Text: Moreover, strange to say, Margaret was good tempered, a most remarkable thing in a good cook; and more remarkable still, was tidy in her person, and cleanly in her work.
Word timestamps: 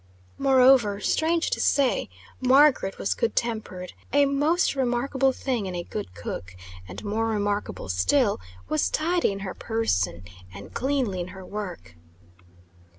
Moreover, 0.39 0.99
strange 0.99 1.51
to 1.51 1.59
say, 1.59 2.09
Margaret 2.39 2.97
was 2.97 3.13
good 3.13 3.35
tempered, 3.35 3.93
a 4.11 4.25
most 4.25 4.75
remarkable 4.75 5.31
thing 5.31 5.67
in 5.67 5.75
a 5.75 5.83
good 5.83 6.15
cook; 6.15 6.55
and 6.87 7.03
more 7.03 7.27
remarkable 7.27 7.87
still, 7.87 8.41
was 8.67 8.89
tidy 8.89 9.31
in 9.31 9.41
her 9.41 9.53
person, 9.53 10.23
and 10.51 10.73
cleanly 10.73 11.19
in 11.21 11.27
her 11.27 11.45
work. 11.45 11.97